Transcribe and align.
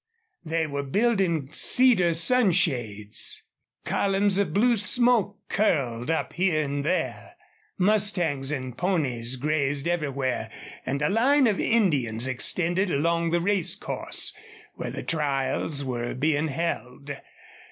They 0.43 0.65
were 0.65 0.81
building 0.81 1.53
cedar 1.53 2.15
sunshades. 2.15 3.43
Columns 3.85 4.39
of 4.39 4.51
blue 4.51 4.75
smoke 4.75 5.37
curled 5.47 6.09
up 6.09 6.33
here 6.33 6.63
and 6.63 6.83
there. 6.83 7.35
Mustangs 7.77 8.51
and 8.51 8.75
ponies 8.75 9.35
grazed 9.35 9.87
everywhere, 9.87 10.49
and 10.87 11.03
a 11.03 11.09
line 11.09 11.45
of 11.45 11.59
Indians 11.59 12.25
extended 12.25 12.89
along 12.89 13.29
the 13.29 13.39
racecourse, 13.41 14.33
where 14.73 14.89
trials 15.03 15.83
were 15.85 16.15
being 16.15 16.47
held. 16.47 17.11